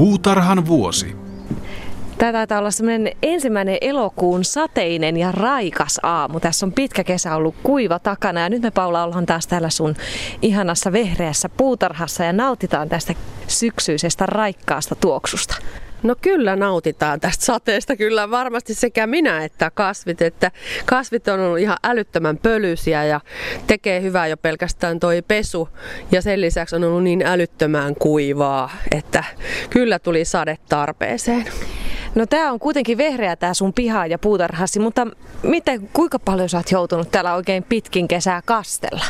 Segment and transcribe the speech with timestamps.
[0.00, 1.16] Puutarhan vuosi.
[2.18, 6.40] Tämä taitaa olla semmoinen ensimmäinen elokuun sateinen ja raikas aamu.
[6.40, 9.96] Tässä on pitkä kesä ollut kuiva takana ja nyt me Paula ollaan taas täällä sun
[10.42, 13.14] ihanassa vehreässä puutarhassa ja nautitaan tästä
[13.46, 15.56] syksyisestä raikkaasta tuoksusta.
[16.02, 20.22] No kyllä nautitaan tästä sateesta, kyllä varmasti sekä minä että kasvit.
[20.22, 20.50] Että
[20.86, 23.20] kasvit on ollut ihan älyttömän pölysiä ja
[23.66, 25.68] tekee hyvää jo pelkästään toi pesu.
[26.12, 29.24] Ja sen lisäksi on ollut niin älyttömän kuivaa, että
[29.70, 31.44] kyllä tuli sade tarpeeseen.
[32.14, 35.06] No tämä on kuitenkin vehreä tämä sun piha ja puutarhasi, mutta
[35.42, 39.04] miten, kuinka paljon sä oot joutunut täällä oikein pitkin kesää kastella?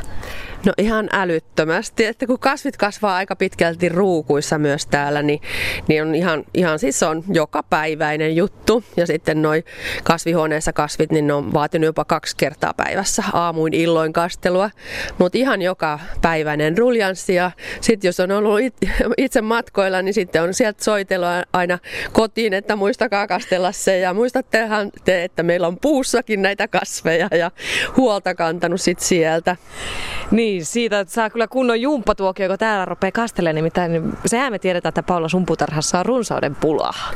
[0.66, 5.40] No ihan älyttömästi, että kun kasvit kasvaa aika pitkälti ruukuissa myös täällä, niin,
[5.88, 8.84] niin on ihan, ihan siis on joka päiväinen juttu.
[8.96, 9.64] Ja sitten noin
[10.04, 14.70] kasvihuoneessa kasvit, niin ne on vaatinut jopa kaksi kertaa päivässä aamuin illoin kastelua.
[15.18, 18.60] Mutta ihan joka päiväinen ruljanssi ja sitten jos on ollut
[19.16, 21.78] itse matkoilla, niin sitten on sieltä soitelua aina
[22.12, 27.50] kotiin, että muistakaa kastella se ja muistattehan te, että meillä on puussakin näitä kasveja ja
[27.96, 29.56] huolta kantanut sitten sieltä.
[30.30, 33.54] Niin, siitä että saa kyllä kunnon jumppatuokio, kun täällä rupeaa kastelemaan.
[33.54, 37.10] Nimittäin sehän me tiedetään, että Paula Sumputarhassa on runsauden pulaa.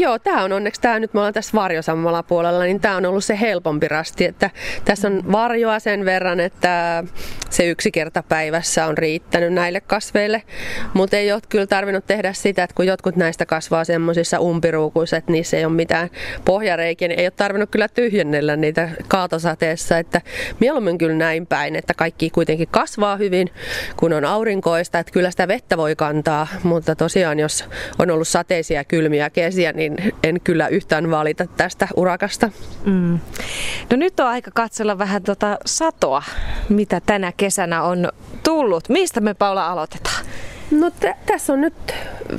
[0.00, 3.24] Joo, tämä on onneksi, tämä nyt me ollaan tässä varjosammalla puolella, niin tämä on ollut
[3.24, 4.50] se helpompi rasti, että
[4.84, 7.04] tässä on varjoa sen verran, että
[7.50, 10.42] se yksi kerta päivässä on riittänyt näille kasveille,
[10.94, 15.32] mutta ei ole kyllä tarvinnut tehdä sitä, että kun jotkut näistä kasvaa semmoisissa umpiruukuissa, että
[15.32, 16.10] niissä ei ole mitään
[16.44, 20.20] pohjareikiä, niin ei ole tarvinnut kyllä tyhjennellä niitä kaatosateessa, että
[20.60, 23.50] mieluummin kyllä näin päin, että kaikki kuitenkin kasvaa hyvin,
[23.96, 27.64] kun on aurinkoista, että kyllä sitä vettä voi kantaa, mutta tosiaan jos
[27.98, 32.50] on ollut sateisia kylmiä kesiä, niin niin en kyllä yhtään valita tästä urakasta.
[32.84, 33.18] Mm.
[33.90, 36.22] No nyt on aika katsella vähän tota satoa,
[36.68, 38.08] mitä tänä kesänä on
[38.44, 38.88] tullut.
[38.88, 40.26] Mistä me Paula aloitetaan?
[40.70, 41.74] No t- tässä on nyt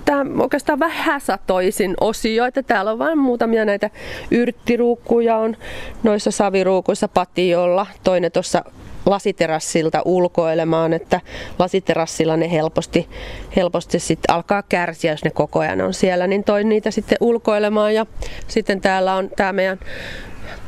[0.05, 3.89] tämä oikeastaan vähän satoisin osio, että täällä on vain muutamia näitä
[4.31, 5.57] yrttiruukkuja on
[6.03, 8.63] noissa saviruukuissa patiolla, toinen tuossa
[9.09, 11.21] lasiterassilta ulkoilemaan, että
[11.59, 13.09] lasiterassilla ne helposti,
[13.55, 17.95] helposti sitten alkaa kärsiä, jos ne koko ajan on siellä, niin toin niitä sitten ulkoilemaan
[17.95, 18.05] ja
[18.47, 19.79] sitten täällä on tämä meidän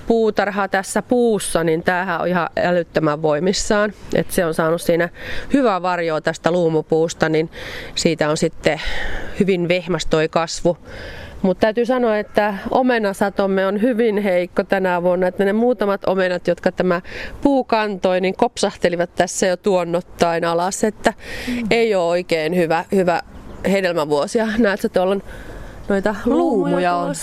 [0.07, 3.94] puutarha tässä puussa, niin tämähän on ihan älyttömän voimissaan.
[4.16, 5.09] Et se on saanut siinä
[5.53, 7.50] hyvää varjoa tästä luumupuusta, niin
[7.96, 8.81] siitä on sitten
[9.40, 10.78] hyvin vehmäs toi kasvu.
[11.41, 16.72] Mutta täytyy sanoa, että omenasatomme on hyvin heikko tänä vuonna, että ne muutamat omenat, jotka
[16.72, 17.02] tämä
[17.41, 21.13] puu kantoi, niin kopsahtelivat tässä jo tuonnottain alas, että
[21.47, 21.68] mm.
[21.69, 23.22] ei ole oikein hyvä, hyvä
[23.72, 24.47] hedelmävuosia.
[24.57, 25.18] Näetkö tuolla
[25.90, 27.13] noita luumuja on?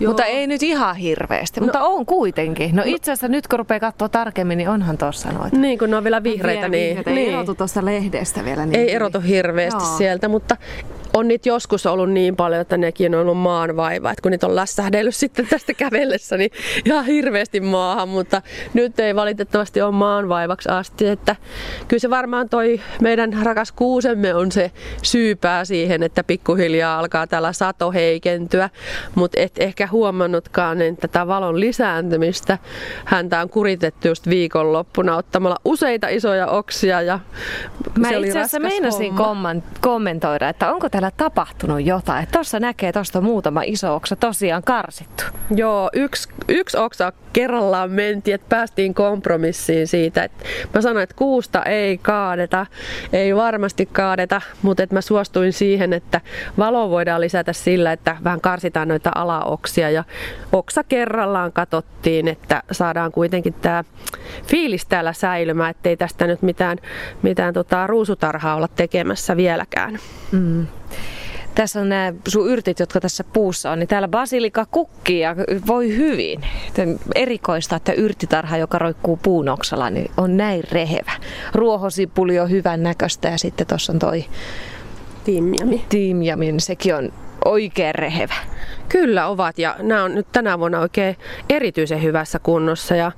[0.00, 0.10] Joo.
[0.10, 2.76] Mutta ei nyt ihan hirveästi, no, mutta on kuitenkin.
[2.76, 5.56] No, itse asiassa nyt kun rupeaa katsoa tarkemmin, niin onhan tuossa noita.
[5.56, 6.68] Niin, kun ne on vielä vihreitä.
[6.68, 8.66] Niin, vihreitä niin, ei erotu tuosta lehdestä vielä.
[8.66, 9.96] Niin, ei erotu hirveästi Joo.
[9.96, 10.56] sieltä, mutta
[11.14, 14.10] on niitä joskus ollut niin paljon, että nekin on ollut maan vaiva.
[14.10, 16.50] Että kun niitä on lässähdellyt sitten tästä kävellessä, niin
[16.84, 18.42] ihan hirveästi maahan, mutta
[18.74, 21.08] nyt ei valitettavasti ole maan vaivaksi asti.
[21.08, 21.36] Että
[21.88, 24.70] kyllä se varmaan toi meidän rakas kuusemme on se
[25.02, 28.70] syypää siihen, että pikkuhiljaa alkaa tällä sato heikentyä,
[29.14, 32.58] mutta et ehkä huomannutkaan että tätä valon lisääntymistä.
[33.04, 37.20] Häntä on kuritettu just viikonloppuna ottamalla useita isoja oksia ja
[37.98, 39.14] Mä se itse asiassa meinasin
[39.80, 42.26] kommentoida, että onko täällä täällä tapahtunut jotain.
[42.32, 45.24] Tuossa näkee, tuosta muutama iso oksa tosiaan karsittu.
[45.56, 50.24] Joo, yksi, yksi oksa kerrallaan mentiin, että päästiin kompromissiin siitä.
[50.24, 52.66] Että mä sanoin, että kuusta ei kaadeta,
[53.12, 56.20] ei varmasti kaadeta, mutta että mä suostuin siihen, että
[56.58, 60.04] valo voidaan lisätä sillä, että vähän karsitaan noita alaoksia ja
[60.52, 63.84] oksa kerrallaan katsottiin, että saadaan kuitenkin tämä
[64.46, 66.78] fiilis täällä säilymään, ettei tästä nyt mitään,
[67.22, 69.98] mitään tota ruusutarhaa olla tekemässä vieläkään.
[70.32, 70.66] Mm.
[71.54, 75.96] Tässä on nämä sun yrtit, jotka tässä puussa on, niin täällä basilika kukkii ja voi
[75.96, 76.40] hyvin.
[77.14, 81.12] Erikoista, että yrttitarha, joka roikkuu puun oksalla, niin on näin rehevä.
[81.54, 84.24] Ruohosipuli on hyvän näköistä ja sitten tuossa on toi
[85.24, 85.84] Tiimjami.
[85.88, 87.12] Tiimjami, niin sekin on
[87.44, 88.34] oikein rehevä.
[88.88, 91.16] Kyllä ovat ja nämä on nyt tänä vuonna oikein
[91.50, 93.12] erityisen hyvässä kunnossa ja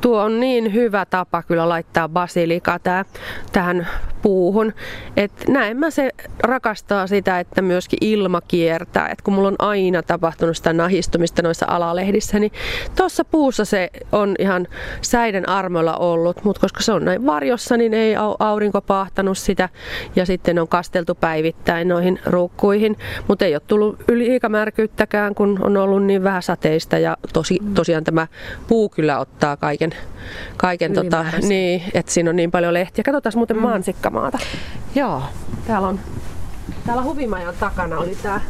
[0.00, 3.04] tuo on niin hyvä tapa kyllä laittaa basilika tää,
[3.52, 3.88] tähän
[4.22, 4.72] puuhun.
[5.16, 6.10] että näin mä se
[6.42, 9.08] rakastaa sitä, että myöskin ilma kiertää.
[9.08, 12.52] Et kun mulla on aina tapahtunut sitä nahistumista noissa alalehdissä, niin
[12.96, 14.66] tuossa puussa se on ihan
[15.02, 19.68] säiden armolla ollut, mutta koska se on näin varjossa, niin ei aurinko pahtanut sitä
[20.16, 22.96] ja sitten on kasteltu päivittäin noihin ruukkuihin,
[23.28, 23.98] mutta ei ole tullut
[25.10, 28.26] liikamärkyyttäkään, kun on ollut niin vähän sateista ja tosi, tosiaan tämä
[28.68, 29.92] puu kyllä ottaa kaiken,
[30.56, 33.04] kaiken tota, niin, että siinä on niin paljon lehtiä.
[33.04, 33.62] Katsotaan muuten mm.
[33.62, 34.38] mansikkamaata.
[34.94, 35.22] Joo.
[35.66, 36.00] Täällä on
[36.86, 38.40] Täällä huvimajan takana oli tää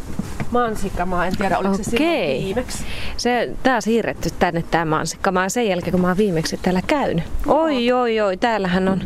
[0.50, 1.26] mansikkamaa.
[1.26, 2.42] En tiedä, oliko se silloin Okei.
[2.44, 2.84] viimeksi.
[3.16, 7.24] Se tää siirretty tänne tää mansikkamaa sen jälkeen, kun mä oon viimeksi täällä käynyt.
[7.46, 9.00] Oi, oi, oi, täällähän on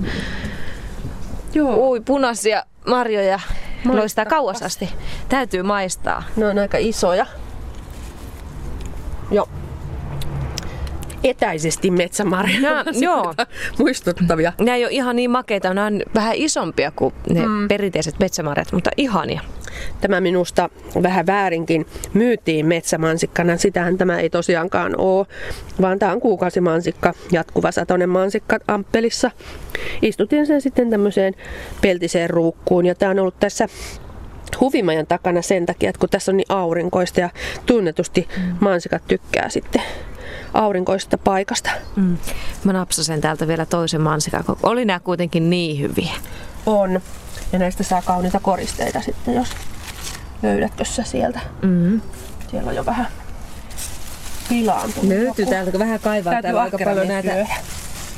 [1.54, 1.76] Joo.
[1.76, 3.40] ui, punaisia marjoja.
[3.84, 4.88] Loistaa kauas asti.
[5.28, 6.22] Täytyy maistaa.
[6.36, 7.26] Ne on aika isoja.
[9.30, 9.48] Joo.
[11.24, 12.60] Etäisesti metsämarjoja.
[12.60, 13.34] Nää- joo.
[13.78, 14.52] Muistuttavia.
[14.60, 17.68] Nämä ei ole ihan niin makeita, nämä on vähän isompia kuin ne mm.
[17.68, 19.40] perinteiset metsämarjat, mutta ihania.
[20.00, 20.70] Tämä minusta
[21.02, 23.56] vähän väärinkin myytiin metsämansikkana.
[23.56, 25.26] Sitähän tämä ei tosiaankaan ole,
[25.80, 29.30] vaan tämä on kuukausimansikka, jatkuva satonen mansikka Amppelissa.
[30.02, 31.34] Istutin sen sitten tämmöiseen
[31.80, 33.68] peltiseen ruukkuun ja tämä on ollut tässä
[34.60, 37.30] huvimajan takana sen takia, että kun tässä on niin aurinkoista ja
[37.66, 38.28] tunnetusti
[38.60, 39.82] mansikat tykkää sitten
[40.54, 41.70] aurinkoista paikasta.
[41.96, 42.16] Mm.
[42.64, 44.44] Mä napsasen täältä vielä toisen mansikan.
[44.62, 46.12] Oli nämä kuitenkin niin hyviä.
[46.66, 47.00] On.
[47.52, 49.48] Ja näistä saa kauniita koristeita sitten, jos
[50.42, 51.40] löydätkö sä sieltä.
[51.62, 52.00] Mm.
[52.50, 53.06] Siellä on jo vähän
[54.48, 55.08] pilaantunut.
[55.08, 57.46] Löytyy täältä, kun vähän kaivaa Täytyy täällä aika paljon näitä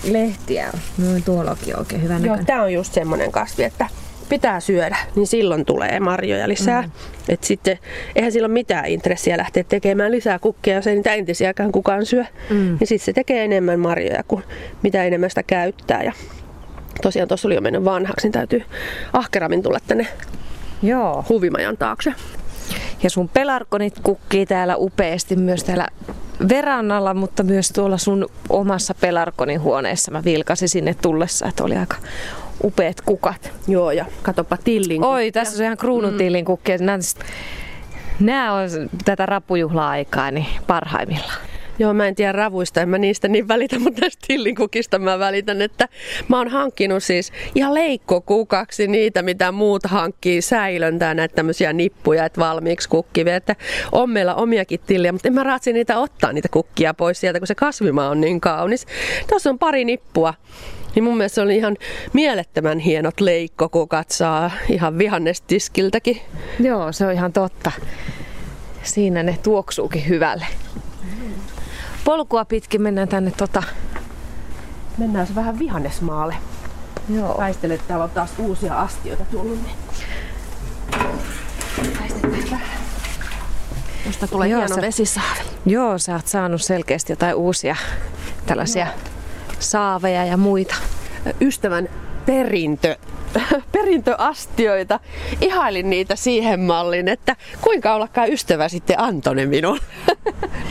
[0.04, 0.72] lehtiä.
[0.98, 2.46] No tuollakin on oikein hyvä Joo, näköinen.
[2.46, 3.88] tämä on just semmoinen kasvi, että
[4.28, 6.82] pitää syödä, niin silloin tulee marjoja lisää.
[6.82, 6.90] Mm.
[7.28, 7.78] Et sitten
[8.16, 12.24] eihän sillä ole mitään intressiä lähteä tekemään lisää kukkia, jos ei niitä entisiäkään kukaan syö.
[12.50, 12.56] Mm.
[12.56, 14.42] Niin sitten se tekee enemmän marjoja kuin
[14.82, 16.02] mitä enemmän sitä käyttää.
[16.02, 16.12] Ja
[17.02, 18.62] tosiaan tuossa oli jo mennyt vanhaksi, niin täytyy
[19.12, 20.06] ahkerammin tulla tänne
[20.82, 21.24] Joo.
[21.28, 22.14] huvimajan taakse.
[23.02, 25.88] Ja sun pelarkonit kukkii täällä upeasti myös täällä
[26.48, 30.10] verannalla, mutta myös tuolla sun omassa pelarkonin huoneessa.
[30.10, 31.96] Mä vilkasin sinne tullessa, että oli aika
[32.64, 33.52] upeat kukat.
[33.68, 35.04] Joo, ja katopa tillin.
[35.04, 36.78] Oi, tässä on ihan kruunutillin kukkia.
[36.78, 36.98] Nämä,
[38.20, 38.68] nämä on
[39.04, 41.46] tätä rappujuhla-aikaa niin parhaimmillaan.
[41.78, 45.62] Joo, mä en tiedä ravuista, en mä niistä niin välitä, mutta näistä tillinkukista mä välitän,
[45.62, 45.88] että
[46.28, 52.40] mä oon hankkinut siis ihan leikkokukaksi niitä, mitä muut hankkii säilöntää, näitä tämmöisiä nippuja, että
[52.40, 53.56] valmiiksi kukkivia, että
[53.92, 57.46] on meillä omiakin tilliä, mutta en mä raatsi niitä ottaa niitä kukkia pois sieltä, kun
[57.46, 58.86] se kasvimaa on niin kaunis.
[59.28, 60.34] Tuossa on pari nippua.
[60.96, 61.76] Niin mun mielestä se oli ihan
[62.12, 66.20] mielettömän hienot leikkokukat saa ihan vihannestiskiltäkin.
[66.60, 67.72] Joo, se on ihan totta.
[68.82, 70.46] Siinä ne tuoksuukin hyvälle.
[72.04, 73.62] Polkua pitkin mennään tänne tota...
[74.98, 76.34] Mennään se vähän vihannesmaalle.
[77.14, 77.38] Joo.
[77.38, 79.58] Väistele, että täällä on taas uusia astioita tullut.
[82.00, 82.62] Väistetään.
[84.06, 85.40] Josta tulee Joo, hieno se- vesisaavi.
[85.66, 87.76] Joo, sä oot saanut selkeästi jotain uusia
[88.46, 88.86] tällaisia
[89.58, 90.74] saaveja ja muita.
[91.40, 91.88] Ystävän
[92.26, 92.96] perintö,
[93.72, 95.00] perintöastioita.
[95.40, 99.80] Ihailin niitä siihen malliin, että kuinka ollakaan ystävä sitten antoi ne minulle.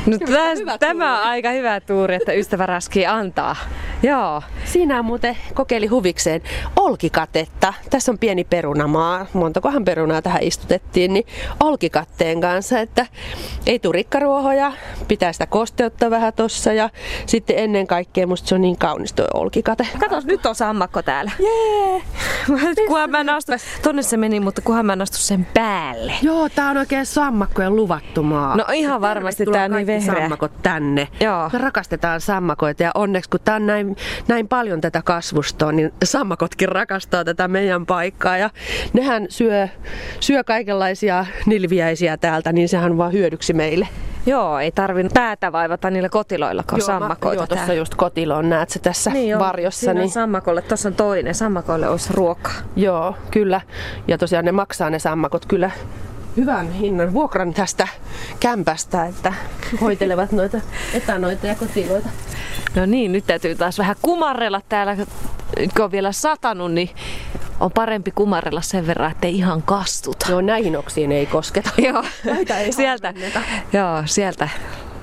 [0.05, 3.55] No, on täs, hyvä tämä on aika hyvä tuuri, että ystävä raskii antaa.
[4.03, 4.41] Joo.
[4.65, 6.41] Siinä on muuten kokeili huvikseen
[6.75, 7.73] olkikatetta.
[7.89, 9.25] Tässä on pieni perunamaa.
[9.33, 11.25] Montakohan perunaa tähän istutettiin, niin
[11.59, 13.05] olkikatteen kanssa, että
[13.65, 14.71] ei tule rikkaruohoja,
[15.07, 16.89] pitää sitä kosteutta vähän tossa ja
[17.25, 19.87] sitten ennen kaikkea musta se on niin kaunis tuo olkikate.
[19.99, 21.31] Kato, nyt on sammakko täällä.
[21.45, 22.01] Jee!
[22.87, 23.51] kunhan mä en astu,
[23.83, 26.13] tonne se meni, mutta kunhan mä en astu sen päälle.
[26.21, 28.55] Joo, tää on oikein sammakkojen luvattu maa.
[28.55, 30.15] No ihan varmasti tää on niin vehreä.
[30.15, 31.07] sammakot tänne.
[31.19, 31.49] Joo.
[31.53, 33.95] Me rakastetaan sammakoita ja onneksi kun tää on näin,
[34.27, 38.37] näin paljon tätä kasvustoa, niin sammakotkin rakastaa tätä meidän paikkaa.
[38.37, 38.49] Ja
[38.93, 39.67] nehän syö,
[40.19, 43.87] syö kaikenlaisia nilviäisiä täältä, niin sehän on vaan hyödyksi meille.
[44.25, 48.69] Joo, ei tarvi päätä vaivata niillä kotiloilla, kun Joo, sammakoita joo, tuossa just kotiloon näet
[48.69, 49.93] se tässä Niin joo, varjossa.
[49.93, 50.61] Niin, sammakolle.
[50.61, 51.35] Tuossa on toinen.
[51.35, 52.53] Sammakoille olisi ruokaa.
[52.75, 53.61] joo, kyllä.
[54.07, 55.71] Ja tosiaan ne maksaa ne sammakot kyllä
[56.37, 57.87] hyvän hinnan vuokran tästä
[58.39, 59.33] kämpästä, että
[59.81, 60.61] hoitelevat noita
[60.93, 62.09] etanoita ja kotiloita.
[62.75, 64.95] No niin, nyt täytyy taas vähän kumarrella täällä.
[65.75, 66.89] Kun on vielä satanut, niin
[67.59, 70.31] on parempi kumarrella sen verran, ettei ihan kastuta.
[70.31, 71.69] Joo, näihin oksiin ei kosketa.
[71.87, 72.03] Joo,
[72.57, 73.13] ei sieltä,
[73.73, 74.49] joo, sieltä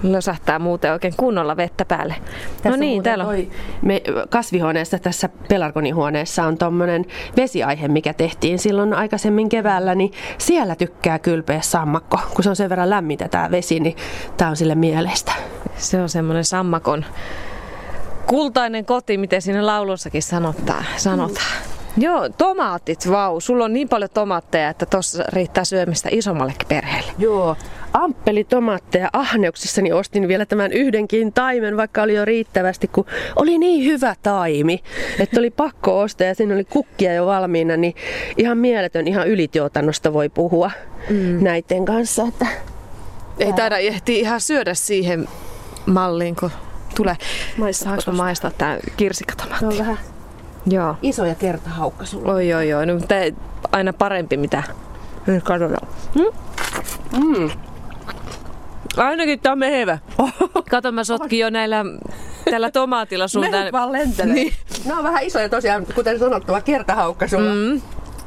[0.03, 2.15] lösähtää muuten oikein kunnolla vettä päälle.
[2.63, 3.31] Tässä no niin, täällä on.
[3.31, 3.51] toi
[3.83, 7.05] me, kasvihuoneessa, tässä pelarkonihuoneessa on tommonen
[7.37, 12.21] vesiaihe, mikä tehtiin silloin aikaisemmin keväällä, niin siellä tykkää kylpeä sammakko.
[12.35, 13.97] Kun se on sen verran lämmintä tää vesi, niin
[14.37, 15.33] tää on sille mieleistä.
[15.77, 17.05] Se on semmoinen sammakon
[18.27, 20.85] kultainen koti, miten siinä laulussakin sanotaan.
[20.97, 21.47] sanotaan.
[21.97, 23.41] Joo, tomaatit, vau.
[23.41, 27.13] Sulla on niin paljon tomaatteja, että tuossa riittää syömistä isommallekin perheelle.
[27.19, 27.57] Joo,
[27.93, 33.05] amppeli tomaatteja ahneuksissani ostin vielä tämän yhdenkin taimen, vaikka oli jo riittävästi, kun
[33.37, 34.83] oli niin hyvä taimi,
[35.19, 37.95] että oli pakko ostaa ja siinä oli kukkia jo valmiina, niin
[38.37, 40.71] ihan mieletön, ihan ylituotannosta voi puhua
[41.11, 41.45] mm.
[41.45, 42.23] näiden kanssa.
[42.29, 42.47] Että
[43.39, 45.29] Ei taida ehtiä ihan syödä siihen
[45.87, 46.51] malliin, kun
[46.97, 47.17] tulee.
[47.57, 49.65] Maistatko Saanko maistaa tää kirsikatomaatti?
[49.65, 49.99] ne on vähän
[50.67, 50.97] Joo.
[51.03, 52.33] isoja kertahaukka sulla.
[52.33, 52.87] Oi, oi, oi.
[52.87, 53.15] No, mutta
[53.73, 54.63] aina parempi, mitä
[55.45, 55.89] katsotaan.
[56.15, 56.23] Mm?
[57.25, 57.51] Mm.
[58.97, 59.99] Ainakin tää on mehevä.
[60.71, 61.85] Kato, mä sotkin jo näillä
[62.51, 64.35] tällä tomaatilla sun Mehet vaan lentelee.
[64.35, 64.53] Niin.
[64.85, 67.55] Ne on vähän isoja tosiaan, kuten sanottua, kertahaukka sulla.
[67.55, 67.81] Mm.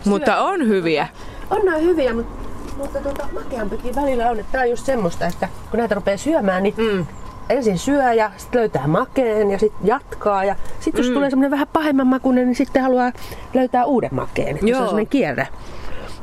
[0.06, 1.08] Mutta on hyviä.
[1.50, 2.44] On nämä hyviä, mutta,
[2.78, 4.40] mutta tuota, makeampikin välillä on.
[4.40, 7.06] Että tää on just semmoista, että kun näitä rupeaa syömään, niin mm.
[7.50, 10.44] ensin syö ja sitten löytää makeen ja sitten jatkaa.
[10.44, 11.14] Ja sitten jos mm.
[11.14, 13.12] tulee semmoinen vähän pahemman makuinen, niin sitten haluaa
[13.54, 14.60] löytää uuden makeen.
[14.62, 14.78] Joo.
[14.78, 15.48] Se on semmoinen kierre.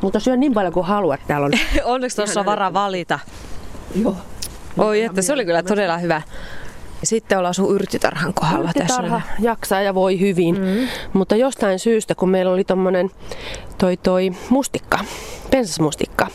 [0.01, 1.21] Mutta syö niin paljon kuin haluat.
[1.27, 1.53] Täällä on
[1.95, 3.19] Onneksi tuossa on varaa valita.
[3.95, 4.17] Joo.
[4.79, 6.23] Oi, että se oli kyllä todella hyvä.
[7.05, 9.35] Sitten ollaan sun yrttitarhan kohdalla Yrttitarha tässä.
[9.41, 10.89] jaksaa ja voi hyvin, mm.
[11.13, 13.11] mutta jostain syystä, kun meillä oli tommonen
[13.79, 14.99] toi, toi mustikka,
[15.51, 16.27] pensasmustikka,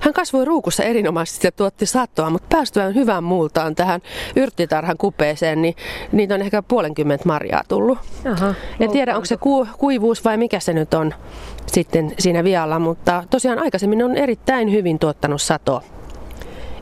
[0.00, 4.00] hän kasvoi ruukussa erinomaisesti ja tuotti satoa, mutta päästyään hyvään muultaan tähän
[4.36, 5.74] yrttitarhan kupeeseen, niin
[6.12, 7.98] niitä on ehkä puolenkymmentä marjaa tullut.
[8.32, 11.14] Aha, en tiedä, onko se ku, kuivuus vai mikä se nyt on
[11.66, 15.82] sitten siinä vialla, mutta tosiaan aikaisemmin on erittäin hyvin tuottanut satoa.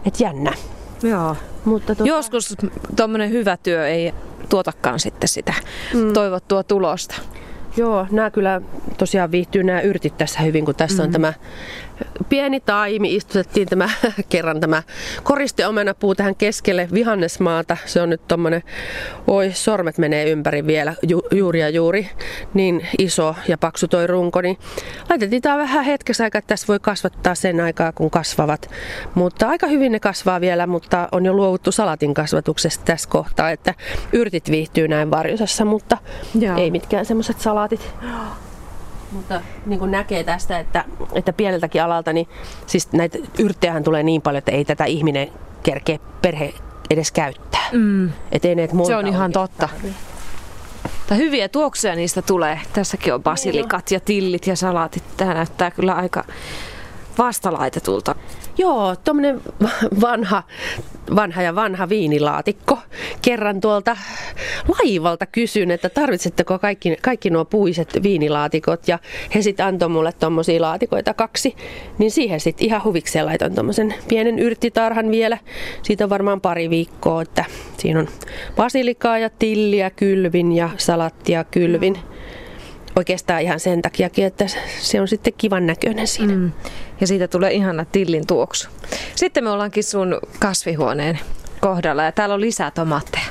[0.07, 0.53] Et jännä.
[1.03, 1.37] Joo.
[1.65, 2.09] Mutta tuota...
[2.09, 2.57] Joskus
[2.97, 4.15] tuommoinen hyvä työ ei
[4.49, 5.55] tuotakaan sitten sitä
[5.95, 6.13] mm.
[6.13, 7.15] toivottua tulosta.
[7.77, 8.61] Joo, nämä kyllä
[8.99, 11.07] tosiaan viihtyy nämä yrtit tässä hyvin, kun tässä mm.
[11.07, 11.33] on tämä
[12.25, 13.15] pieni taimi.
[13.15, 13.89] Istutettiin tämä
[14.29, 14.83] kerran tämä
[15.23, 17.77] koristeomenapuu tähän keskelle vihannesmaata.
[17.87, 18.63] Se on nyt tommonen,
[19.27, 22.09] oi sormet menee ympäri vielä ju, juuri ja juuri.
[22.55, 24.41] Niin iso ja paksu toi runko.
[24.41, 24.59] Niin
[25.11, 28.71] laitettiin tämä vähän hetkessä aikaa, että tässä voi kasvattaa sen aikaa, kun kasvavat.
[29.15, 33.75] Mutta aika hyvin ne kasvaa vielä, mutta on jo luovuttu salatin kasvatuksesta tässä kohtaa, että
[34.13, 35.99] yrtit viihtyy näin varjosassa, mutta
[36.41, 36.57] Joo.
[36.57, 37.95] ei mitkään semmoiset salaatit.
[39.13, 42.29] Mutta niin kuin näkee tästä, että, että pieneltäkin alalta, niin
[42.67, 45.29] siis näitä yrttejähän tulee niin paljon, että ei tätä ihminen
[45.63, 46.55] kerkeä perhe
[46.91, 47.69] edes käyttää.
[47.73, 48.11] Mm.
[48.33, 49.69] Et ei Se on ihan totta.
[51.07, 52.61] Tai hyviä tuoksuja niistä tulee.
[52.73, 55.05] Tässäkin on basilikat ja tillit ja salaatit.
[55.17, 56.25] Tämä näyttää kyllä aika
[57.19, 58.15] vastalaitetulta.
[58.59, 59.41] Joo, tuommoinen
[60.01, 60.43] vanha,
[61.17, 62.79] vanha ja vanha viinilaatikko.
[63.23, 63.97] Kerran tuolta
[64.69, 68.99] laivalta kysyn, että tarvitsetteko kaikki, kaikki nuo puiset viinilaatikot ja
[69.35, 71.57] he sitten antoi mulle tuommoisia laatikoita kaksi.
[71.99, 75.39] Niin siihen sitten ihan huvikseen laitoin tuommoisen pienen yrttitarhan vielä.
[75.83, 77.45] Siitä on varmaan pari viikkoa, että
[77.79, 78.09] siinä on
[78.57, 81.99] basilikaa ja tilliä kylvin ja salattia kylvin.
[82.97, 84.47] Oikeastaan ihan sen takia, että
[84.81, 86.35] se on sitten kivan näköinen siinä.
[86.35, 86.53] Mm
[87.03, 88.69] ja siitä tulee ihana tillin tuoksu.
[89.15, 91.19] Sitten me ollaankin sun kasvihuoneen
[91.61, 93.25] kohdalla ja täällä on lisää tomaatteja.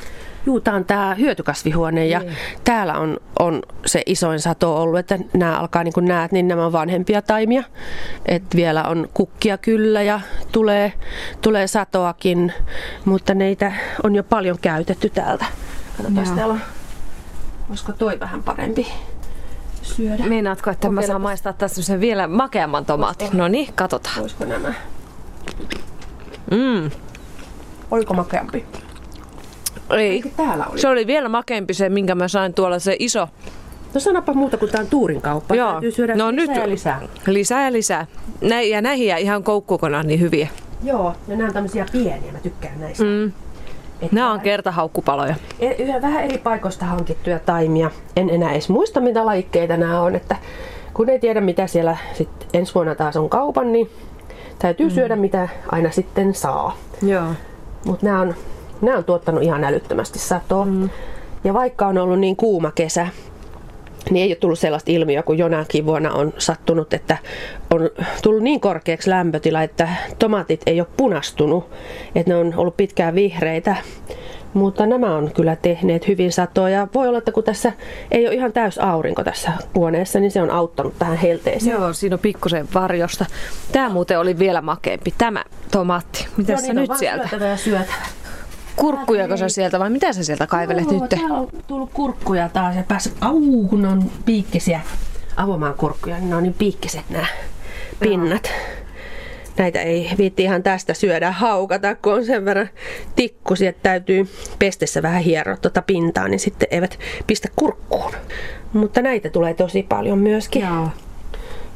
[0.46, 2.36] Juu, tämä on tämä hyötykasvihuone ja niin.
[2.64, 6.66] täällä on, on se isoin sato ollut, että nämä alkaa niin kuin näet, niin nämä
[6.66, 7.62] on vanhempia taimia.
[8.26, 10.20] Et vielä on kukkia kyllä ja
[10.52, 10.92] tulee,
[11.40, 12.52] tulee satoakin,
[13.04, 15.44] mutta neitä on jo paljon käytetty täältä.
[15.96, 16.60] Katsotaan, täällä on,
[17.68, 18.86] olisiko toi vähän parempi
[19.82, 20.24] syödä.
[20.24, 21.00] Meinaatko, että Kokeilla.
[21.00, 23.28] mä saan maistaa tässä sen vielä makeamman tomaatin?
[23.32, 24.20] No niin, katsotaan.
[24.20, 24.74] Olisiko nämä?
[26.50, 26.90] Mm.
[27.90, 28.64] Oliko makeampi?
[29.90, 30.22] Ei.
[30.36, 30.80] täällä oli?
[30.80, 33.28] Se oli vielä makeampi se, minkä mä sain tuolla, se iso.
[33.94, 35.54] No sanapa muuta kuin tämä on tuurin kauppa.
[35.54, 35.80] Joo.
[35.94, 37.00] syödä no lisää nyt ja lisää.
[37.26, 38.06] Lisää ja lisää.
[38.40, 40.48] Nä, ja näihin jää ihan koukkukonaan niin hyviä.
[40.82, 43.04] Joo, ja nämä on tämmöisiä pieniä, mä tykkään näistä.
[43.04, 43.32] Mm.
[44.02, 45.34] Että Nämä on kertahaukkupaloja.
[45.60, 47.90] E, yhä vähän eri paikoista hankittuja taimia.
[48.16, 50.14] En enää edes muista, mitä lajikkeita nämä on.
[50.14, 50.36] Että
[50.94, 53.90] kun ei tiedä, mitä siellä sit ensi vuonna taas on kaupan, niin
[54.58, 54.92] täytyy mm.
[54.92, 56.76] syödä, mitä aina sitten saa.
[57.02, 57.26] Joo.
[57.86, 58.34] Mutta nämä on,
[58.82, 60.64] nämä on tuottanut ihan älyttömästi satoa.
[60.64, 60.90] Mm.
[61.44, 63.06] Ja vaikka on ollut niin kuuma kesä,
[64.10, 67.16] niin ei ole tullut sellaista ilmiöä kuin jonakin vuonna on sattunut, että
[67.70, 67.90] on
[68.22, 71.70] tullut niin korkeaksi lämpötila, että tomaatit ei ole punastunut,
[72.14, 73.76] että ne on ollut pitkään vihreitä.
[74.54, 76.88] Mutta nämä on kyllä tehneet hyvin satoja.
[76.94, 77.72] Voi olla, että kun tässä
[78.10, 81.72] ei ole ihan täys aurinko tässä huoneessa, niin se on auttanut tähän helteeseen.
[81.72, 83.26] Joo, siinä on pikkusen varjosta.
[83.72, 86.26] Tämä muuten oli vielä makeampi, tämä tomaatti.
[86.36, 87.28] Mitä se nyt sieltä?
[87.28, 88.21] Syötävä ja syötävä.
[88.76, 91.08] Kurkkuja sä sieltä vai mitä sä sieltä kaivelet nyt?
[91.08, 94.80] Täällä on tullut kurkkuja taas ja pääs, au, kun on piikkisiä
[95.36, 97.26] avomaan kurkkuja, niin ne on niin piikkiset nämä
[98.00, 98.50] pinnat.
[99.58, 102.68] Näitä ei viitti ihan tästä syödä haukata, kun on sen verran
[103.16, 108.12] tikkusia, että täytyy pestessä vähän hieroa tuota pintaa, niin sitten eivät pistä kurkkuun.
[108.72, 110.62] Mutta näitä tulee tosi paljon myöskin.
[110.62, 110.88] Joo.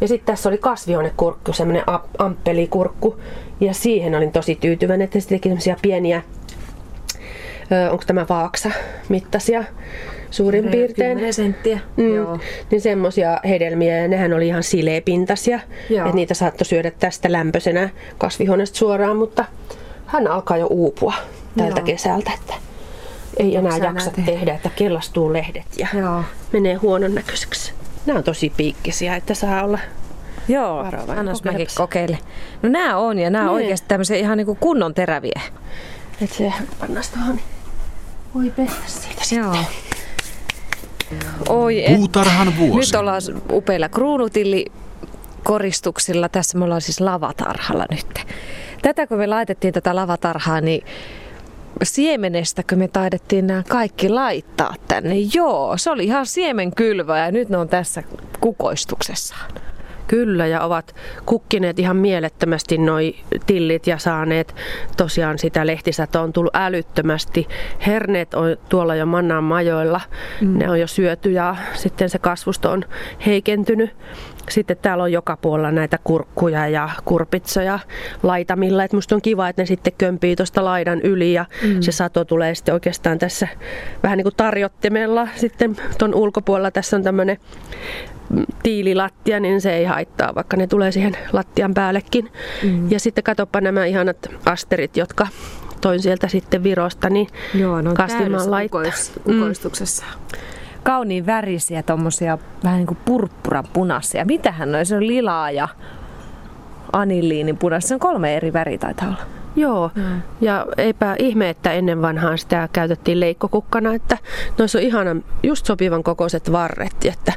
[0.00, 1.84] Ja sitten tässä oli kasvihuonekurkku, semmoinen
[2.18, 3.20] amppelikurkku.
[3.60, 5.48] Ja siihen olin tosi tyytyväinen, että se teki
[5.82, 6.22] pieniä
[7.90, 8.70] onko tämä vaaksa
[9.08, 9.64] mittaisia
[10.30, 11.10] suurin piirtein.
[11.16, 11.78] 10 senttiä.
[11.96, 12.38] Mm, Joo.
[12.70, 15.60] Niin semmoisia hedelmiä ja nehän oli ihan sileepintaisia.
[15.90, 19.44] Että niitä saattoi syödä tästä lämpöisenä kasvihuoneesta suoraan, mutta
[20.06, 21.14] hän alkaa jo uupua
[21.58, 21.86] tältä Joo.
[21.86, 22.30] kesältä.
[22.40, 22.54] Että
[23.36, 24.32] ei enää jaksa tehdä.
[24.32, 26.22] tehdä, että kellastuu lehdet ja Joo.
[26.52, 27.72] menee huonon näköiseksi.
[28.06, 29.78] Nämä on tosi piikkisiä, että saa olla
[30.48, 32.18] Joo, Varovainen, annas mäkin kokeile.
[32.62, 33.62] No nämä on ja nämä on Nee.
[33.64, 35.40] oikeasti tämmöisiä ihan niinku kunnon teräviä.
[36.22, 37.40] Et se pannaan tuohon.
[38.36, 39.38] Voi pestä siitä sitten.
[39.38, 39.56] Joo.
[41.48, 41.96] Oi, et.
[41.96, 42.92] Puutarhan vuosi.
[42.92, 44.66] Nyt ollaan upeilla kruunutilli
[45.44, 46.28] koristuksilla.
[46.28, 48.26] Tässä me ollaan siis lavatarhalla nyt.
[48.82, 50.84] Tätä kun me laitettiin tätä lavatarhaa, niin
[51.82, 55.14] siemenestäkö me taidettiin nämä kaikki laittaa tänne?
[55.34, 58.02] Joo, se oli ihan siemenkylvä ja nyt ne on tässä
[58.40, 59.50] kukoistuksessaan.
[60.06, 60.94] Kyllä, ja ovat
[61.26, 63.14] kukkineet ihan mielettömästi noi
[63.46, 64.54] tillit ja saaneet
[64.96, 67.48] tosiaan sitä lehtisatoa on tullut älyttömästi.
[67.86, 70.00] Herneet on tuolla jo mannaan majoilla,
[70.40, 70.58] mm.
[70.58, 72.84] ne on jo syöty ja sitten se kasvusto on
[73.26, 73.90] heikentynyt.
[74.50, 77.78] Sitten täällä on joka puolella näitä kurkkuja ja kurpitsoja
[78.22, 78.84] laitamilla.
[78.84, 81.82] Et musta on kiva, että ne sitten kömpii tuosta laidan yli ja mm.
[81.82, 83.48] se sato tulee sitten oikeastaan tässä
[84.02, 85.28] vähän niin kuin tarjottimella.
[85.36, 87.36] Sitten tuon ulkopuolella tässä on tämmöinen
[88.62, 92.30] tiililattia, niin se ei haittaa, vaikka ne tulee siihen lattian päällekin.
[92.62, 92.90] Mm.
[92.90, 95.26] Ja sitten katoppa nämä ihanat asterit, jotka
[95.80, 98.82] toin sieltä sitten Virosta, niin Joo, ne on kastimaan laittaa.
[98.82, 100.04] kukois- kukoistuksessa.
[100.86, 104.24] Kauniin värisiä, tommosia vähän niin kuin purppuran punaisia.
[104.24, 104.86] Mitähän noin?
[104.86, 105.68] Se on lilaa ja
[106.92, 107.88] anilliinin punaista.
[107.88, 109.18] Se on kolme eri väriä taitaa olla.
[109.56, 110.22] Joo, mm.
[110.40, 114.18] ja eipä ihme, että ennen vanhaan sitä käytettiin leikkokukkana, että
[114.58, 117.32] noissa on ihanan just sopivan kokoiset varret, että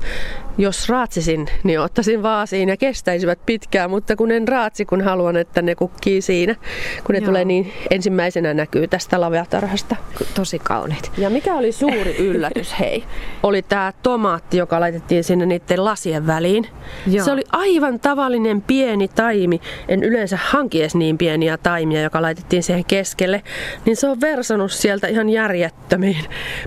[0.60, 5.62] jos raatsisin, niin ottaisin vaasiin ja kestäisivät pitkään, mutta kun en raatsi, kun haluan, että
[5.62, 6.56] ne kukkii siinä,
[7.04, 7.26] kun ne Joo.
[7.26, 9.96] tulee niin ensimmäisenä näkyy tästä laveatarhasta.
[10.36, 11.12] Tosi kauniit.
[11.18, 13.04] Ja mikä oli suuri yllätys, hei,
[13.44, 16.68] oli tämä tomaatti, joka laitettiin sinne niiden lasien väliin.
[17.08, 17.26] Joo.
[17.26, 19.62] Se oli aivan tavallinen pieni taimi.
[19.88, 23.44] En yleensä hanki edes niin pieniä taimia, joka laitettiin siihen keskelle.
[23.86, 26.26] Niin se on versannut sieltä ihan järjettömiin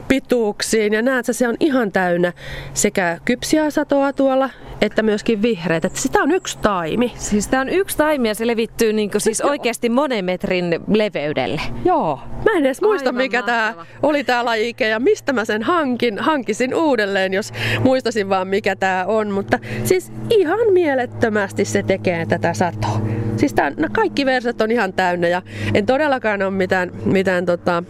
[0.08, 0.92] pituuksiin.
[0.92, 2.32] Ja näet se on ihan täynnä
[2.74, 5.84] sekä kypsiä satoa tuolla, että myöskin vihreät.
[5.84, 7.12] Että sitä on yksi taimi.
[7.16, 11.60] Siis tää on yksi taimi ja se levittyy niin siis oikeasti monen metrin leveydelle.
[11.84, 12.20] Joo.
[12.44, 16.18] Mä en edes muista, Aivan mikä tämä oli tämä lajike ja mistä mä sen hankin,
[16.18, 17.52] hankisin uudelleen, jos
[17.84, 19.30] muistasin vaan mikä tämä on.
[19.30, 23.21] Mutta siis ihan mielettömästi se tekee tätä satoa.
[23.36, 25.42] Siis tää, no kaikki versat on ihan täynnä ja
[25.74, 27.82] en todellakaan ole mitään, mitään tota,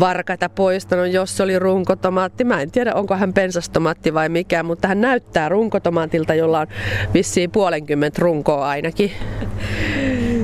[0.00, 2.44] varkaita poistanut, jos se oli runkotomaatti.
[2.44, 6.66] Mä en tiedä, onko hän pensastomaatti vai mikä, mutta hän näyttää runkotomaatilta, jolla on
[7.14, 9.12] vissiin puolenkymmentä runkoa ainakin.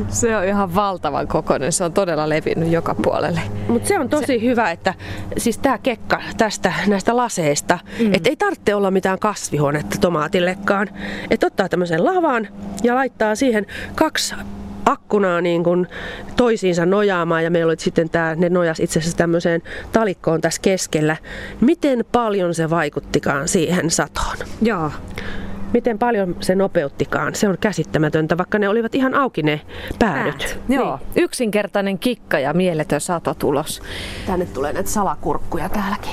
[0.08, 1.72] Se on ihan valtavan kokoinen.
[1.72, 3.40] Se on todella levinnyt joka puolelle.
[3.68, 4.40] Mutta se on tosi se...
[4.40, 4.94] hyvä, että
[5.36, 8.14] siis tämä kekka tästä näistä laseista, mm.
[8.14, 10.88] että ei tarvitse olla mitään kasvihuonetta tomaatillekaan.
[11.30, 12.48] Että ottaa tämmöisen lavan
[12.82, 14.34] ja laittaa siihen kaksi
[14.86, 15.86] akkunaa niin kuin
[16.36, 19.62] toisiinsa nojaamaan ja meillä oli sitten tää, ne nojas itse asiassa tämmöiseen
[19.92, 21.16] talikkoon tässä keskellä.
[21.60, 24.36] Miten paljon se vaikuttikaan siihen satoon?
[24.62, 24.90] Joo.
[25.74, 27.34] Miten paljon se nopeuttikaan?
[27.34, 29.60] Se on käsittämätöntä, vaikka ne olivat ihan auki ne
[29.98, 30.38] päädyt.
[30.38, 30.58] Päät.
[30.68, 30.98] Joo.
[31.14, 31.24] Niin.
[31.24, 33.82] Yksinkertainen kikka ja mieletön satotulos.
[34.26, 36.12] Tänne tulee näitä salakurkkuja täälläkin.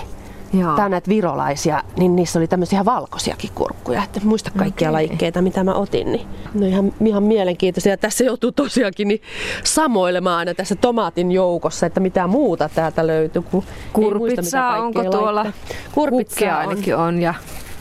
[0.54, 0.76] Joo.
[0.76, 4.04] Tää on näitä virolaisia, niin niissä oli tämmöisiä ihan valkoisiakin kurkkuja.
[4.04, 4.94] Että muista kaikkia okay.
[4.94, 6.12] lajikkeita, mitä mä otin.
[6.12, 6.28] Niin.
[6.54, 7.98] No ihan, ihan mielenkiintoisia.
[7.98, 9.22] Tässä joutuu tosiaankin niin
[9.64, 13.42] samoilemaan aina tässä tomaatin joukossa, että mitä muuta täältä löytyy.
[13.42, 13.64] Kun
[14.04, 15.44] ei muista, mitä Kurpitsaa, onko tuolla?
[15.44, 16.70] Kurpitsaa Kurpitsaa on.
[16.70, 17.22] ainakin on.
[17.22, 17.34] Ja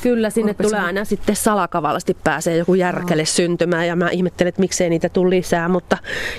[0.02, 0.70] Kyllä, sinne Kurpitsa.
[0.76, 5.30] tulee aina sitten salakavallasti pääsee joku järkäle syntymään ja mä ihmettelen, että miksei niitä tule
[5.30, 5.98] lisää, mutta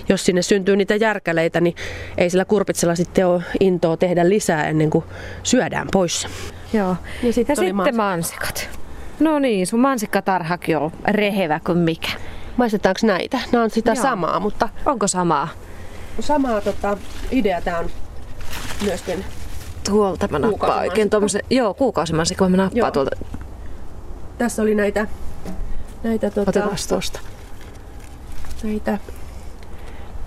[0.09, 1.75] jos sinne syntyy niitä järkäleitä, niin
[2.17, 5.05] ei sillä kurpitsella sitten ole intoa tehdä lisää ennen kuin
[5.43, 6.27] syödään pois.
[6.73, 6.95] Joo.
[7.23, 8.03] Ja sitten ja sitten mansikka.
[8.03, 8.69] mansikat.
[9.19, 12.09] No niin, sun mansikkatarhakin on rehevä kuin mikä.
[12.57, 13.39] Maistetaanko näitä?
[13.51, 14.01] Nämä on sitä Joo.
[14.03, 15.47] samaa, mutta Onko samaa?
[16.19, 16.97] samaa tota,
[17.31, 17.89] idea tämä on
[18.83, 19.25] myöskin.
[19.89, 22.91] Tuolta mä nappaan oikein tommosen, joo, kuukausimansikko mä nappaan Joo.
[22.91, 23.15] tuolta.
[24.41, 25.07] Tässä oli näitä,
[26.03, 27.19] näitä, tota, Otetaan tuosta.
[28.63, 28.97] näitä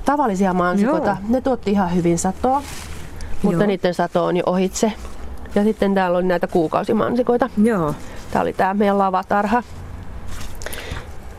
[0.04, 1.06] tavallisia mansikoita.
[1.06, 1.28] Joo.
[1.28, 2.62] Ne tuotti ihan hyvin satoa,
[3.42, 3.66] mutta Joo.
[3.66, 4.92] niiden sato on jo ohitse.
[5.54, 7.50] Ja sitten täällä oli näitä kuukausimansikoita.
[7.62, 7.94] Joo.
[8.30, 9.62] Tää oli tää meidän lavatarha.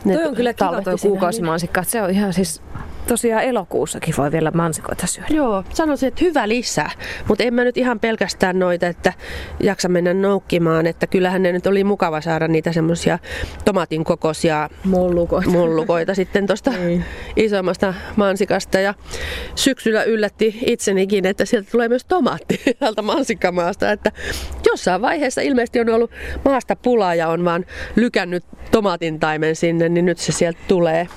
[0.04, 1.82] Ne Toi on kyllä kiva toi kuukausimansikka.
[1.82, 2.62] Se on ihan siis,
[3.06, 5.26] tosiaan elokuussakin voi vielä mansikoita syödä.
[5.30, 6.90] Joo, sanoisin, että hyvä lisää.
[7.28, 9.12] Mutta en mä nyt ihan pelkästään noita, että
[9.60, 10.86] jaksa mennä noukkimaan.
[10.86, 13.18] Että kyllähän ne nyt oli mukava saada niitä semmoisia
[13.64, 15.50] tomaatin kokoisia Mollukoita.
[15.50, 17.04] mullukoita sitten tuosta Niin.
[17.36, 18.78] isommasta mansikasta.
[18.80, 18.94] Ja
[19.54, 23.92] syksyllä yllätti itsenikin, että sieltä tulee myös tomaatti täältä mansikkamaasta.
[23.92, 24.12] Että
[24.66, 26.10] jossain vaiheessa ilmeisesti on ollut
[26.44, 27.64] maasta pulaa ja on vaan
[27.96, 31.08] lykännyt tomaatin taimen sinne, niin nyt se sieltä tulee.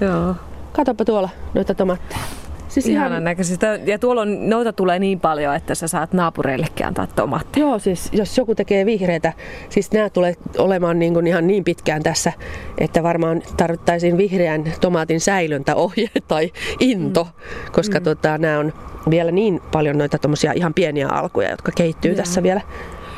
[0.00, 0.34] Joo.
[0.76, 2.20] Katoppa tuolla noita tomaatteja.
[2.68, 3.24] Siis Ihanan ihan...
[3.24, 3.78] näköisistä.
[3.84, 7.66] Ja tuolla on, noita tulee niin paljon, että sä saat naapureillekin antaa tomaatteja.
[7.66, 9.32] Joo, siis jos joku tekee vihreitä,
[9.68, 12.32] siis nämä tulee olemaan niin kuin ihan niin pitkään tässä,
[12.78, 17.72] että varmaan tarvittaisiin vihreän tomaatin säilöntäohje tai into, mm.
[17.72, 18.04] koska mm.
[18.04, 18.72] Tota, nämä on
[19.10, 20.18] vielä niin paljon noita
[20.54, 22.16] ihan pieniä alkuja, jotka kehittyy Joo.
[22.16, 22.60] tässä vielä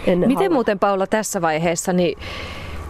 [0.06, 2.18] ennen Miten muuten Paula tässä vaiheessa, niin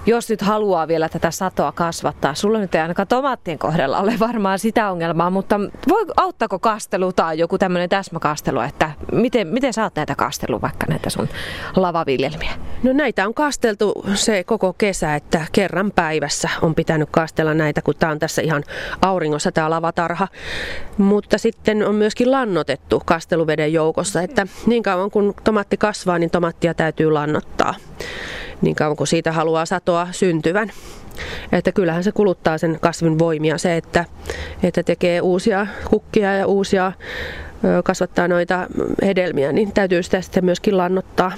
[0.08, 4.58] jos nyt haluaa vielä tätä satoa kasvattaa, sulla nyt ei ainakaan tomaattien kohdalla ole varmaan
[4.58, 10.14] sitä ongelmaa, mutta voi, auttaako kastelu tai joku tämmöinen täsmäkastelu, että miten, miten saat näitä
[10.14, 11.28] kastelua, vaikka näitä sun
[11.76, 12.52] lavaviljelmiä?
[12.82, 17.94] No näitä on kasteltu se koko kesä, että kerran päivässä on pitänyt kastella näitä, kun
[17.98, 18.64] tämä on tässä ihan
[19.02, 20.28] auringossa tämä lavatarha.
[20.98, 26.74] Mutta sitten on myöskin lannotettu kasteluveden joukossa, että niin kauan kun tomaatti kasvaa, niin tomaattia
[26.74, 27.74] täytyy lannottaa
[28.62, 30.70] niin kauan kuin siitä haluaa satoa syntyvän.
[31.52, 34.04] Että kyllähän se kuluttaa sen kasvin voimia se, että,
[34.62, 36.92] että tekee uusia kukkia ja uusia
[37.84, 38.66] kasvattaa noita
[39.02, 41.32] hedelmiä, niin täytyy sitä sitten myöskin lannottaa.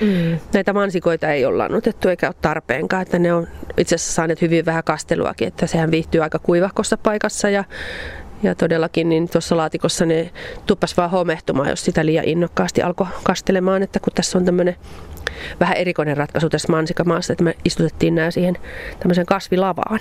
[0.00, 0.38] Mm.
[0.52, 4.66] Näitä mansikoita ei ole lannotettu eikä ole tarpeenkaan, että ne on itse asiassa saaneet hyvin
[4.66, 7.64] vähän kasteluakin, että sehän viihtyy aika kuivahkossa paikassa ja
[8.42, 10.30] ja todellakin niin tuossa laatikossa ne
[10.66, 14.76] tuppas vaan homehtumaan, jos sitä liian innokkaasti alkoi kastelemaan, että kun tässä on tämmöinen
[15.60, 18.56] vähän erikoinen ratkaisu tässä mansikamaassa, että me istutettiin nämä siihen
[19.00, 20.00] tämmöisen kasvilavaan.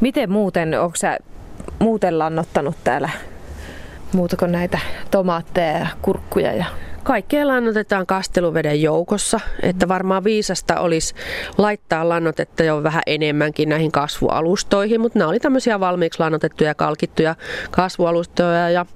[0.00, 1.18] Miten muuten, onko sä
[1.78, 3.10] muuten lannottanut täällä
[4.12, 4.78] muuta kuin näitä
[5.10, 6.64] tomaatteja ja kurkkuja ja
[7.08, 11.14] Kaikkea lannotetaan kasteluveden joukossa, että varmaan viisasta olisi
[11.58, 17.34] laittaa lannotetta jo vähän enemmänkin näihin kasvualustoihin, mutta nämä oli tämmöisiä valmiiksi lannotettuja kalkittuja
[17.70, 18.86] kasvualustoja ja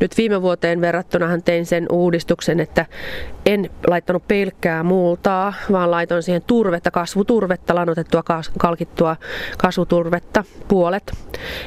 [0.00, 2.86] nyt viime vuoteen verrattunahan tein sen uudistuksen, että
[3.46, 8.22] en laittanut pelkkää multaa, vaan laitoin siihen turvetta, kasvuturvetta, lannotettua
[8.58, 9.16] kalkittua
[9.58, 11.12] kasvuturvetta, puolet.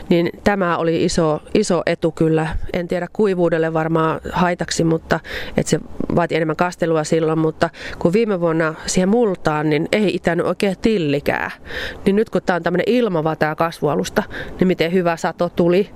[0.10, 2.48] Niin tämä oli iso, iso etu kyllä.
[2.74, 5.20] En tiedä kuivuudelle varmaan haitaksi, mutta
[5.58, 5.80] että se
[6.16, 11.52] vaati enemmän kastelua silloin, mutta kun viime vuonna siihen multaan, niin ei itänyt oikein tillikää.
[12.06, 14.24] Niin nyt kun tämä on tämmöinen ilmava tämä kasvualusta,
[14.60, 15.90] niin miten hyvä sato tuli.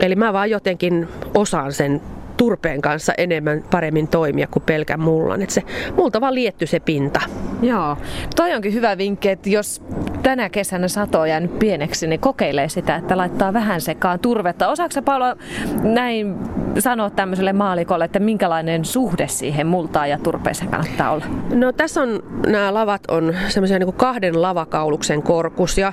[0.00, 2.00] Eli mä vaan jotenkin osaan sen
[2.36, 5.42] turpeen kanssa enemmän paremmin toimia kuin pelkän mullan.
[5.42, 5.62] Että se
[5.96, 7.20] multa vaan lietty se pinta.
[7.62, 7.96] Joo.
[8.36, 9.82] Toi onkin hyvä vinkki, että jos
[10.22, 14.68] tänä kesänä sato on jäänyt pieneksi, niin kokeilee sitä, että laittaa vähän sekaan turvetta.
[14.68, 15.36] Osaatko Paula
[15.82, 16.36] näin
[16.78, 21.24] sanoa tämmöiselle maalikolle, että minkälainen suhde siihen multaan ja turpeeseen kannattaa olla?
[21.54, 25.92] No tässä on, nämä lavat on semmoisia niin kahden lavakauluksen korkusia,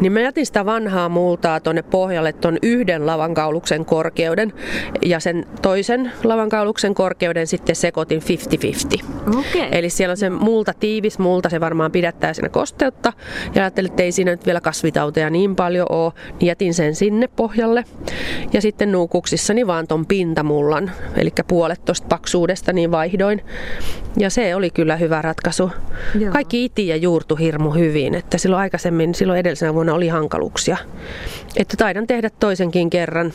[0.00, 4.52] niin mä jätin sitä vanhaa multaa tuonne pohjalle tuon yhden lavankauluksen korkeuden
[5.02, 9.04] ja sen toisen lavankauluksen korkeuden sitten sekoitin 50-50.
[9.28, 9.68] Okay.
[9.72, 13.12] Eli siellä on se multa, tiivis multa, se varmaan pidättää siinä kosteutta
[13.54, 17.28] ja ajattelin, että ei siinä nyt vielä kasvitauteja niin paljon ole, niin jätin sen sinne
[17.36, 17.84] pohjalle.
[18.52, 23.44] Ja sitten nuukuksissani vaan ton pintamullan, eli puolet tuosta paksuudesta, niin vaihdoin.
[24.16, 25.70] Ja se oli kyllä hyvä ratkaisu.
[26.18, 26.32] Joo.
[26.32, 30.76] Kaikki iti ja juurtu hirmu hyvin, että silloin aikaisemmin, silloin edellisenä vuonna oli hankaluuksia.
[31.56, 33.32] Että taidan tehdä toisenkin kerran.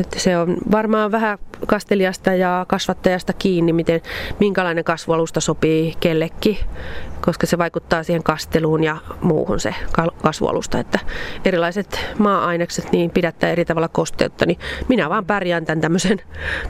[0.00, 4.00] Että se on varmaan vähän kastelijasta ja kasvattajasta kiinni, miten,
[4.40, 6.58] minkälainen kasvualusta sopii kellekin,
[7.20, 9.74] koska se vaikuttaa siihen kasteluun ja muuhun se
[10.22, 10.78] kasvualusta.
[10.78, 10.98] Että
[11.44, 16.20] erilaiset maa-ainekset niin pidättää eri tavalla kosteutta, niin minä vaan pärjään tämän tämmöisen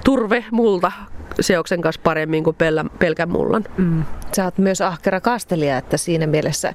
[0.04, 0.92] turve-multa
[1.40, 2.56] seoksen kanssa paremmin kuin
[2.98, 3.64] pelkän mullan.
[3.76, 4.04] Mm.
[4.36, 6.74] Sä oot myös ahkera kastelija, että siinä mielessä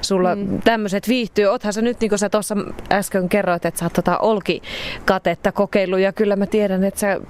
[0.00, 0.62] sulla mm.
[0.62, 1.44] tämmöiset viihtyy.
[1.44, 2.56] Oothan sä nyt, niin kuin sä tuossa
[2.92, 7.20] äsken kerroit, että sä oot tota olkikatetta kokeillut ja kyllä mä tiedän, että sä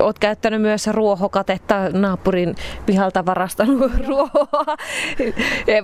[0.00, 2.54] oot käyttänyt myös ruohokatetta naapurin
[2.86, 4.76] pihalta varastanut ruohoa.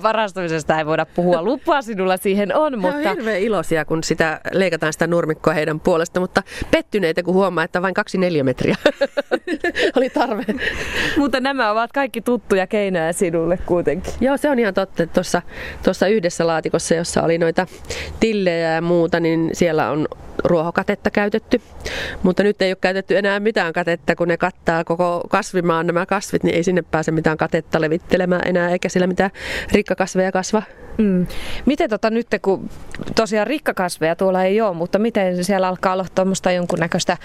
[0.03, 1.43] Varastamisesta ei voida puhua.
[1.43, 2.81] Lupaa sinulla siihen on.
[2.81, 2.97] Mutta...
[2.97, 7.83] on hirveän iloisia, kun sitä leikataan sitä nurmikkoa heidän puolesta, mutta pettyneitä, kun huomaa, että
[7.83, 8.77] vain kaksi neljä metriä
[9.97, 10.45] oli tarve.
[11.17, 14.13] mutta nämä ovat kaikki tuttuja keinoja sinulle kuitenkin.
[14.21, 15.07] Joo, se on ihan totta.
[15.07, 15.43] Tuossa,
[15.83, 17.67] tuossa yhdessä laatikossa, jossa oli noita
[18.21, 20.09] tillejä ja muuta, niin siellä on
[20.45, 21.61] ruohokatetta käytetty.
[22.23, 26.45] Mutta nyt ei ole käytetty enää mitään katetta, kun ne kattaa koko kasvimaan nämä kasvit,
[26.45, 29.31] niin ei sinne pääse mitään katetta levittelemään enää, eikä sillä mitään
[29.73, 30.63] rikkakasveja kasva.
[30.99, 31.27] Mm.
[31.67, 32.71] Miten tota nyt, kun
[33.15, 37.17] tosiaan rikkakasveja tuolla ei ole, mutta miten siellä alkaa olla tuommoista jonkunnäköistä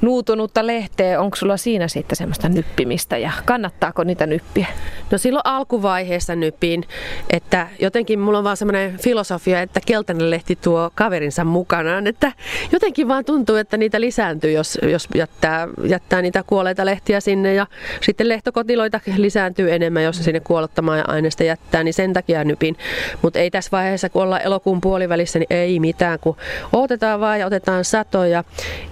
[0.00, 4.66] nuutunutta lehteä, onko sulla siinä sitten semmoista nyppimistä ja kannattaako niitä nyppiä?
[5.10, 6.84] No silloin alkuvaiheessa nypin,
[7.30, 12.32] että jotenkin mulla on vaan semmoinen filosofia, että keltainen lehti tuo kaverinsa mukanaan, että
[12.72, 17.66] jotenkin vaan tuntuu, että niitä lisääntyy, jos, jos jättää, jättää niitä kuolleita lehtiä sinne ja
[18.00, 22.76] sitten lehtokotiloita lisääntyy enemmän, jos sinne kuolottamaa aineesta jättää, niin sen takia nypin.
[23.22, 26.36] Mutta ei tässä vaiheessa, kun ollaan elokuun puolivälissä, niin ei mitään, kun
[26.72, 28.44] otetaan vaan ja otetaan satoja.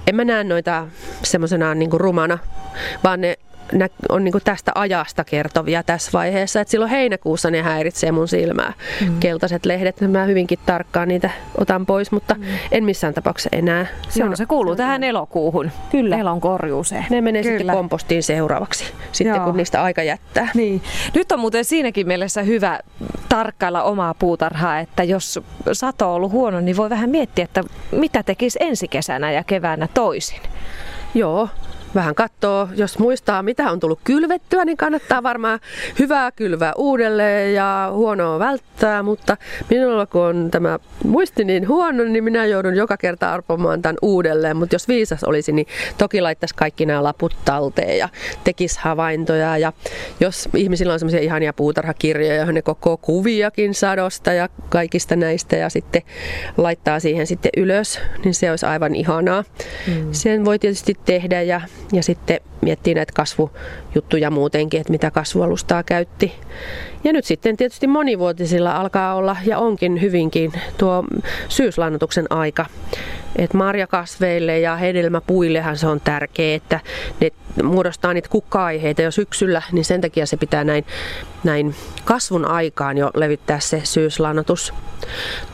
[0.07, 0.87] En mä näe noita
[1.23, 2.39] semmoisena niin rumana,
[3.05, 3.39] vaan ne
[4.09, 6.61] on niin tästä ajasta kertovia tässä vaiheessa.
[6.61, 8.73] Et silloin heinäkuussa ne häiritsee mun silmää.
[9.01, 9.21] Mm.
[9.21, 12.45] Keltaiset lehdet, mä hyvinkin tarkkaan niitä otan pois, mutta mm.
[12.73, 13.87] en missään tapauksessa enää.
[14.09, 15.71] Se, on, se kuuluu tähän elokuuhun.
[15.91, 16.19] Kyllä.
[16.19, 17.07] Elon korjuuseen.
[17.11, 17.59] Ne menee Kyllä.
[17.59, 19.45] sitten kompostiin seuraavaksi, sitten Joo.
[19.45, 20.49] kun niistä aika jättää.
[20.55, 20.83] Niin.
[21.15, 22.81] Nyt on muuten siinäkin mielessä hyvä
[23.29, 25.41] tarkkailla omaa puutarhaa, että jos
[25.73, 29.89] sato on ollut huono, niin voi vähän miettiä, että mitä tekisi ensi kesänä ja keväänä
[29.95, 30.41] toisin.
[31.15, 31.49] Joo,
[31.95, 35.61] vähän katsoo, jos muistaa mitä on tullut kylvettyä, niin kannattaa varmaan
[35.99, 39.37] hyvää kylvää uudelleen ja huonoa välttää, mutta
[39.71, 44.57] minulla kun on tämä muisti niin huono, niin minä joudun joka kerta arpomaan tämän uudelleen,
[44.57, 45.67] mutta jos viisas olisi, niin
[45.99, 48.09] toki laittaisi kaikki nämä laput talteen ja
[48.45, 49.73] tekisi havaintoja ja
[50.21, 55.71] jos ihmisillä on semmoisia ihania puutarhakirjoja, joihin ne koko kuviakin sadosta ja kaikista näistä ja
[55.71, 56.03] sitten
[56.57, 59.45] laittaa siihen sitten ylös, niin se olisi aivan ihanaa.
[59.87, 60.09] Mm.
[60.13, 61.61] Sen voi tietysti tehdä ja
[61.93, 66.33] ja sitten miettii näitä kasvujuttuja muutenkin, että mitä kasvualustaa käytti.
[67.05, 71.05] Ja nyt sitten tietysti monivuotisilla alkaa olla ja onkin hyvinkin tuo
[71.49, 72.67] syyslannotuksen aika.
[73.39, 76.81] Et marjakasveille ja hedelmäpuillehan se on tärkeää, että
[77.21, 77.31] ne
[77.63, 80.85] muodostaa niitä kukka-aiheita jo syksyllä, niin sen takia se pitää näin,
[81.45, 84.75] näin kasvun aikaan jo levittää se syyslannotus.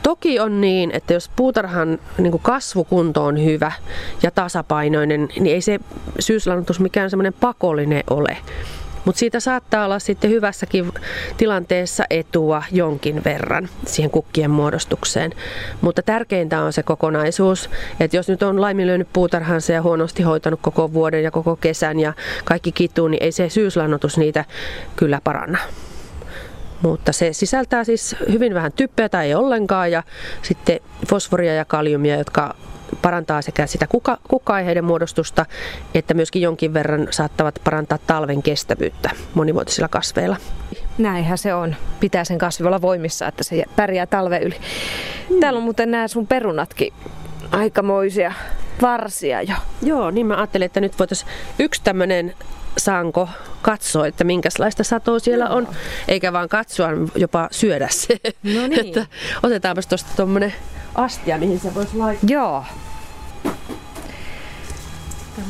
[0.03, 3.71] Toki on niin, että jos puutarhan niin kasvukunto on hyvä
[4.23, 5.79] ja tasapainoinen, niin ei se
[6.19, 8.37] syyslannotus mikään semmoinen pakollinen ole.
[9.05, 10.91] Mutta siitä saattaa olla sitten hyvässäkin
[11.37, 15.31] tilanteessa etua jonkin verran siihen kukkien muodostukseen.
[15.81, 20.93] Mutta tärkeintä on se kokonaisuus, että jos nyt on laiminlyönyt puutarhansa ja huonosti hoitanut koko
[20.93, 22.13] vuoden ja koko kesän ja
[22.45, 24.45] kaikki kituu, niin ei se syyslannotus niitä
[24.95, 25.57] kyllä paranna.
[26.81, 30.03] Mutta se sisältää siis hyvin vähän typpeä tai ei ollenkaan ja
[30.41, 32.55] sitten fosforia ja kaliumia, jotka
[33.03, 35.45] parantaa sekä sitä kuka, kukka-aiheiden muodostusta
[35.93, 40.37] että myöskin jonkin verran saattavat parantaa talven kestävyyttä monivuotisilla kasveilla.
[40.97, 41.75] Näinhän se on.
[41.99, 44.55] Pitää sen kasvi olla voimissa, että se pärjää talve yli.
[45.29, 45.39] Mm.
[45.39, 46.93] Täällä on muuten nämä sun perunatkin
[47.51, 48.33] aikamoisia
[48.81, 49.55] varsia jo.
[49.81, 52.33] Joo, niin mä ajattelin, että nyt voitaisiin yksi tämmöinen
[52.77, 53.29] sanko
[53.61, 55.67] katsoa, että minkälaista satoa siellä on,
[56.07, 58.19] eikä vaan katsoa, jopa syödä se.
[58.43, 58.87] No niin.
[58.87, 59.05] että
[59.43, 60.53] otetaanpa tuosta tuommoinen
[60.95, 62.29] astia, mihin se voisi laittaa.
[62.29, 62.63] Joo.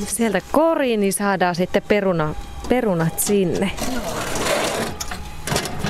[0.07, 2.35] Sieltä koriin, niin saadaan sitten peruna,
[2.69, 3.71] perunat sinne.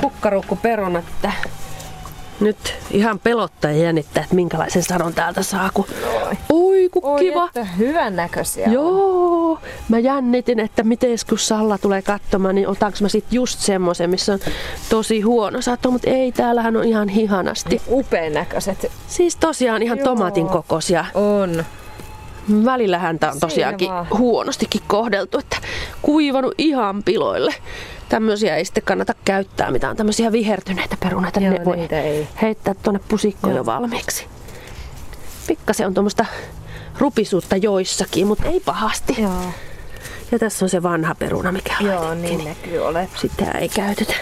[0.01, 1.05] Kukkarukku perunat.
[2.39, 5.69] Nyt ihan pelottaa ja jännittää, että minkälaisen sadon täältä saa.
[5.73, 5.85] Kun...
[6.51, 7.45] Oi, kun Oi, kiva.
[7.45, 9.51] Että hyvän näköisiä Joo.
[9.51, 9.59] On.
[9.89, 14.33] Mä jännitin, että miten kun Salla tulee katsomaan, niin otanko mä sit just semmoisen, missä
[14.33, 14.39] on
[14.89, 17.81] tosi huono sato, mutta ei, täällähän on ihan hihanasti.
[17.89, 18.91] Upeen näköiset.
[19.07, 20.05] Siis tosiaan ihan Joo.
[20.05, 21.05] tomatin kokoisia.
[21.13, 21.65] On.
[22.65, 25.57] Välillä häntä on tosiaankin huonostikin kohdeltu, että
[26.01, 27.55] kuivanut ihan piloille.
[28.09, 31.39] Tämmöisiä ei sitten kannata käyttää, mitä on tämmöisiä vihertyneitä perunoita.
[31.39, 32.27] Joo, ne voi ei.
[32.41, 34.25] heittää tuonne pusikkoon jo valmiiksi.
[35.47, 36.25] Pikkasen on tuommoista
[36.97, 39.15] rupisuutta joissakin, mutta ei pahasti.
[39.21, 39.43] Joo.
[40.31, 43.09] Ja tässä on se vanha peruna, mikä Joo, niin näkyy ole.
[43.15, 44.13] Sitä ei käytetä.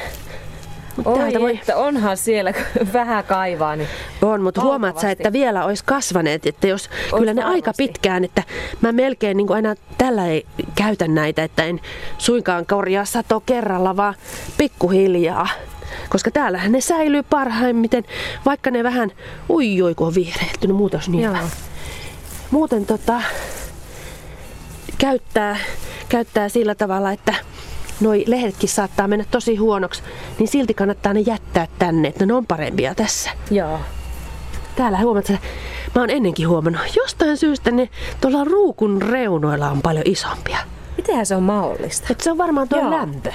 [1.05, 1.55] Oi, voi...
[1.55, 2.53] että onhan siellä
[2.93, 3.75] vähän kaivaa.
[3.75, 3.87] Niin
[4.21, 7.55] on, mutta huomaat sä, että vielä olisi kasvaneet, että jos Ois kyllä ne varmasti.
[7.55, 8.43] aika pitkään, että
[8.81, 11.79] mä melkein niin aina tällä ei käytä näitä, että en
[12.17, 14.13] suinkaan korjaa sato kerralla, vaan
[14.57, 15.47] pikkuhiljaa.
[16.09, 18.03] Koska täällähän ne säilyy parhaimmiten,
[18.45, 19.11] vaikka ne vähän,
[19.49, 21.35] ui ui kun on vihreiltynyt, muutos niin Joo.
[22.51, 23.21] Muuten tota,
[24.97, 25.57] käyttää,
[26.09, 27.33] käyttää sillä tavalla, että
[28.01, 30.03] noi lehdetkin saattaa mennä tosi huonoksi,
[30.39, 33.29] niin silti kannattaa ne jättää tänne, että ne on parempia tässä.
[33.51, 33.79] Joo.
[34.75, 35.47] Täällä huomaat, että
[35.95, 37.89] mä oon ennenkin huomannut, jostain syystä ne
[38.21, 40.57] tuolla ruukun reunoilla on paljon isompia.
[40.97, 42.07] Mitenhän se on mahdollista?
[42.11, 43.31] Et se on varmaan tuo lämpö.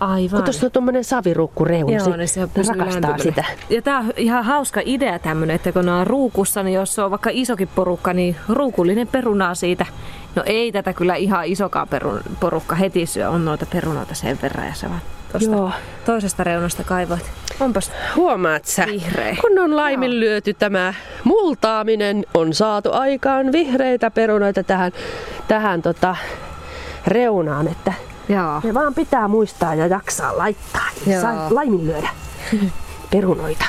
[0.00, 0.30] Aivan.
[0.30, 3.18] Kun tuossa on tuommoinen savirukku reuna, Joo, niin se rakastaa lämpimänä.
[3.18, 3.44] sitä.
[3.70, 7.30] Ja tämä on ihan hauska idea tämmöinen, että kun on ruukussa, niin jos on vaikka
[7.32, 9.86] isokin porukka, niin ruukullinen perunaa siitä.
[10.34, 14.66] No ei tätä kyllä ihan isokaan perun, porukka heti syö, on noita perunoita sen verran
[14.66, 15.00] ja se vaan
[15.32, 15.70] tosta,
[16.04, 17.30] toisesta reunasta kaivoit.
[17.60, 19.36] Onpas Huomaat sä, Vihreä.
[19.40, 24.92] kun on laiminlyöty tämä multaaminen, on saatu aikaan vihreitä perunoita tähän,
[25.48, 26.16] tähän tota,
[27.06, 27.92] reunaan, että
[28.28, 28.60] Joo.
[28.64, 31.22] ne vaan pitää muistaa ja jaksaa laittaa ja Joo.
[31.22, 32.08] saa laiminlyödä
[33.12, 33.64] perunoita.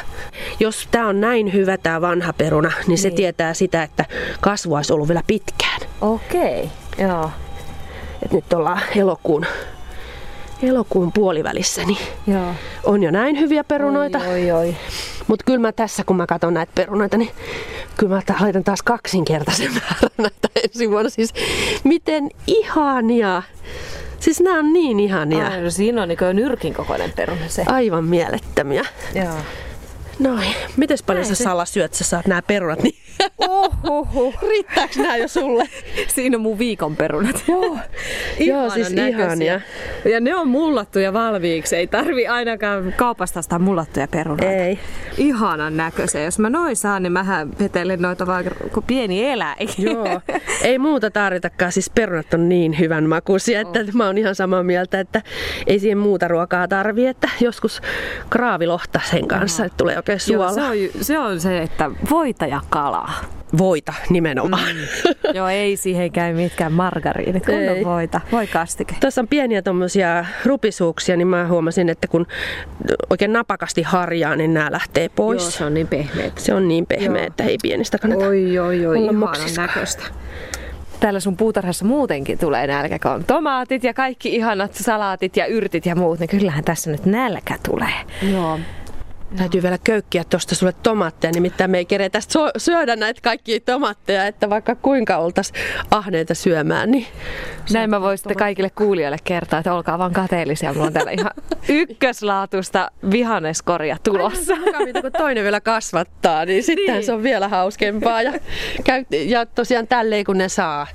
[0.59, 3.15] Jos tämä on näin hyvä tämä vanha peruna, niin se Niin.
[3.15, 4.05] tietää sitä, että
[4.41, 5.81] kasvu olisi ollut vielä pitkään.
[6.01, 6.69] Okei.
[6.97, 7.31] Joo.
[8.25, 9.45] Et nyt ollaan elokuun,
[10.63, 12.53] elokuun puolivälissä, niin Joo.
[12.83, 14.17] on jo näin hyviä perunoita.
[14.19, 14.75] Oi, oi, oi.
[15.27, 17.31] Mutta kyllä mä tässä, kun mä katson näitä perunoita, niin
[17.97, 21.09] kyllä mä ta- laitan taas kaksinkertaisen määrän näitä ensi vuonna.
[21.09, 21.33] Siis
[21.83, 23.43] miten ihania.
[24.23, 25.47] Siis nämä on niin ihania.
[25.47, 27.63] Ai, no siinä on niin nyrkin kokoinen peruna se.
[27.67, 28.85] Aivan mielettömiä.
[29.15, 29.37] Joo.
[30.23, 30.55] Noin.
[30.77, 32.83] Mites paljon Näin sä se- Sala syöt, sä saat nämä perunat?
[32.83, 32.95] Niin
[33.37, 34.33] Ohoho.
[34.49, 35.69] riittääks nämä jo sulle?
[36.07, 37.43] Siinä on mun viikon perunat.
[37.47, 37.77] Joo.
[38.39, 39.61] Joo, siis ihania.
[40.11, 41.75] Ja ne on mullattuja valmiiksi.
[41.75, 44.51] Ei tarvi ainakaan kaupasta ostaa mullattuja perunoita.
[44.51, 44.79] Ei.
[45.17, 46.23] Ihanan näköisiä.
[46.23, 49.69] Jos mä noin saan, niin mähän vetelen noita vaan kuin pieni eläin.
[49.77, 50.21] Joo,
[50.63, 51.71] ei muuta tarvitakaan.
[51.71, 53.93] Siis perunat on niin hyvän makuisia, että Oh.
[53.93, 55.21] mä oon ihan samaa mieltä, että
[55.67, 57.05] ei siihen muuta ruokaa tarvi.
[57.07, 57.81] Että joskus
[58.29, 60.53] kraavilohta sen kanssa, että tulee oikein Joo, suola.
[60.53, 63.13] se, on, ju- se on se, että voita ja kalaa.
[63.57, 64.75] Voita nimenomaan.
[65.33, 67.69] Joo, ei siihen käy mitkään margariinit, kun Ei.
[67.69, 68.21] on voita.
[68.31, 68.95] Voi kastike.
[68.99, 72.27] Tuossa on pieniä tommosia rupisuuksia, niin mä huomasin, että kun
[73.09, 75.41] oikein napakasti harjaa, niin nämä lähtee pois.
[75.43, 76.37] Joo, se on niin pehmeät.
[76.37, 77.27] Se on niin pehmeä, Joo.
[77.27, 78.25] että ei pienistä kannata.
[78.27, 80.03] Oi, oi, oi, ihanan näköistä.
[80.99, 85.85] Täällä sun puutarhassa muutenkin tulee nälkä, kun on tomaatit ja kaikki ihanat salaatit ja yrtit
[85.85, 87.93] ja muut, niin kyllähän tässä nyt nälkä tulee.
[88.31, 88.59] Joo.
[89.37, 92.19] Täytyy vielä köykkiä tuosta sulle tomaatteja, nimittäin me ei keretä
[92.57, 95.53] syödä näitä kaikkia tomaatteja, että vaikka kuinka oltais
[95.91, 97.07] ahneita syömään, niin
[97.73, 100.73] Näin mä voin sitten kaikille kuulijoille kertoa, että olkaa vaan kateellisia.
[100.73, 101.31] Mulla on täällä ihan
[101.69, 104.55] ykköslaatusta vihanneskoria tulossa.
[104.55, 107.05] Mukavinta, kun toinen vielä kasvattaa, niin sitten Niin.
[107.05, 108.21] se on vielä hauskempaa.
[108.21, 108.33] Ja,
[109.25, 110.87] ja tosiaan tälleen, kun ne saa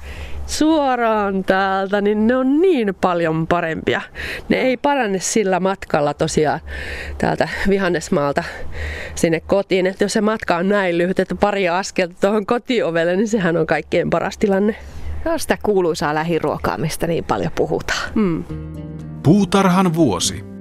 [0.49, 4.01] suoraan täältä, niin ne on niin paljon parempia.
[4.49, 6.61] Ne ei parane sillä matkalla tosiaan
[7.19, 8.45] täältä vihannesmaalta
[9.15, 9.87] sinne kotiin.
[9.87, 13.67] Että jos se matka on näin lyhyt, että pari askelta tuohon kotiovelle, niin sehän on
[13.67, 14.77] kaikkein paras tilanne.
[15.25, 18.11] Joo, sitä kuuluisaa lähiruokaa, mistä niin paljon puhutaan.
[18.15, 18.45] Mm.
[19.23, 20.58] Puutarhan vuosi.